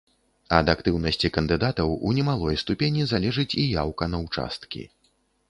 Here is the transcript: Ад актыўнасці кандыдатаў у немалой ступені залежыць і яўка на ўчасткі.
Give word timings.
Ад 0.59 0.69
актыўнасці 0.71 1.29
кандыдатаў 1.35 1.93
у 2.07 2.13
немалой 2.21 2.59
ступені 2.63 3.07
залежыць 3.13 3.47
і 3.61 3.67
яўка 3.83 4.11
на 4.17 4.25
ўчасткі. 4.25 4.83